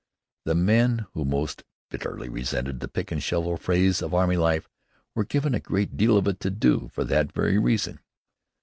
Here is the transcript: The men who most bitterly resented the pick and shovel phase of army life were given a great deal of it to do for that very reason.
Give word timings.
The 0.45 0.55
men 0.55 1.05
who 1.13 1.23
most 1.23 1.63
bitterly 1.91 2.27
resented 2.27 2.79
the 2.79 2.87
pick 2.87 3.11
and 3.11 3.21
shovel 3.21 3.55
phase 3.55 4.01
of 4.01 4.15
army 4.15 4.35
life 4.35 4.67
were 5.13 5.23
given 5.23 5.53
a 5.53 5.59
great 5.59 5.95
deal 5.95 6.17
of 6.17 6.27
it 6.27 6.39
to 6.39 6.49
do 6.49 6.89
for 6.91 7.03
that 7.03 7.31
very 7.31 7.59
reason. 7.59 7.99